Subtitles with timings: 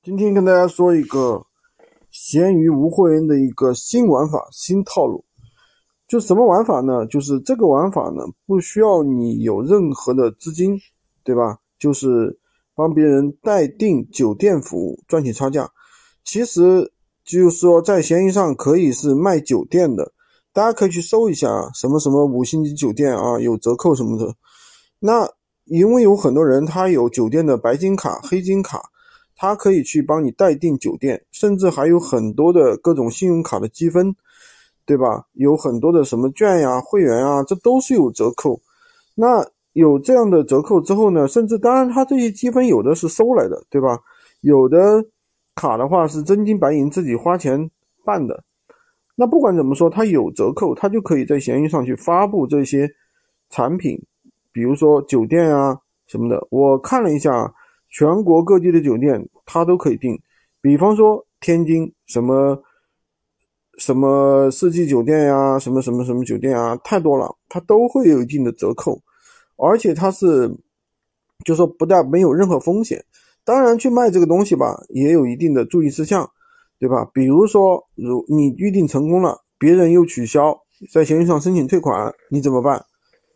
[0.00, 1.44] 今天跟大家说一个
[2.12, 5.24] 闲鱼无货源的一个新玩法、新套路。
[6.06, 7.04] 就什么玩法呢？
[7.06, 10.78] 就是这个玩法呢，不需要你有任何的资金，
[11.24, 11.58] 对吧？
[11.80, 12.38] 就是
[12.76, 15.68] 帮别人代订酒店服务，赚取差价。
[16.24, 16.92] 其实
[17.24, 20.12] 就是说，在闲鱼上可以是卖酒店的，
[20.52, 24.32] 大家可以去搜一下什么什么五星级酒店啊，有折扣什么的。
[25.00, 25.28] 那
[25.64, 28.80] 因为有很多人他有酒店的白金卡、黑金卡。
[29.40, 34.12] 他可以去帮你代订酒店，甚至还有很多的各种信用卡的积分，
[34.84, 35.26] 对吧？
[35.34, 38.60] 有很多的什么券呀、会员啊，这都是有折扣。
[39.14, 41.28] 那有这样的折扣之后呢？
[41.28, 44.00] 甚至当然，他这些积分有的是收来的，对吧？
[44.40, 45.04] 有的
[45.54, 47.70] 卡的话是真金白银自己花钱
[48.04, 48.42] 办的。
[49.14, 52.90] 那不管怎么说，它有折扣，它就可以在闲鱼上去发布这些
[53.50, 53.96] 产品，
[54.50, 55.78] 比如说酒店啊
[56.08, 56.44] 什么的。
[56.50, 57.54] 我看了一下。
[57.90, 60.18] 全国各地的酒店，他都可以订。
[60.60, 62.60] 比方说天津什么
[63.78, 69.00] 什么四季酒店呀，什么什么什么酒店啊，太多了，它都会有一定的折扣。
[69.56, 70.52] 而且它是，
[71.44, 73.04] 就说不但没有任何风险。
[73.44, 76.28] 当然，去卖这个东西吧，也有一定的注意事项，
[76.78, 77.08] 对吧？
[77.14, 80.56] 比如说，如你预定成功了，别人又取消，
[80.92, 82.84] 在闲鱼上申请退款，你怎么办？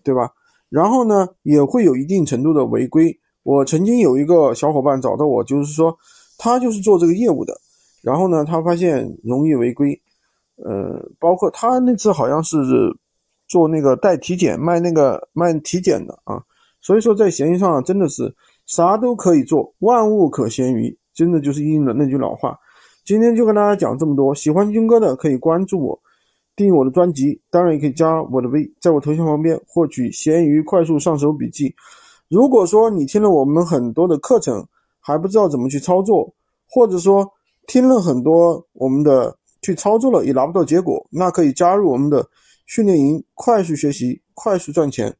[0.04, 0.30] 对吧？
[0.68, 3.18] 然后呢，也会有一定程度的违规。
[3.42, 5.96] 我曾经有一个小伙伴找到我，就是说
[6.38, 7.52] 他就是做这个业务的，
[8.02, 10.00] 然后呢，他发现容易违规，
[10.56, 12.56] 呃，包括他那次好像是
[13.48, 16.42] 做那个带体检卖那个卖体检的啊，
[16.80, 18.32] 所以说在闲鱼上真的是
[18.66, 22.56] 啥都可以做，万物可闲鱼，真的就是应了那句老话。
[23.04, 26.00] 今天就跟大家讲这么多，喜欢军哥的可以关注我，
[26.54, 31.74] 订我的专辑，当然也可以加我的微，在我头像旁边获取闲鱼快速上手笔记。
[32.32, 34.66] 如果说你听了我们很多的课程
[35.00, 36.34] 还不知道怎么去操作，
[36.66, 37.30] 或者说
[37.66, 42.26] 听了很多我们的去操作了也拿不到结果，那可以加入我们的
[42.64, 45.14] 训练营，快速学习，快速赚钱。